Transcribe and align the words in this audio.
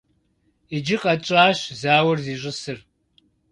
Иджы 0.75 0.97
къэтщӀащ 1.03 1.59
зауэр 1.81 2.19
зищӀысыр. 2.25 2.79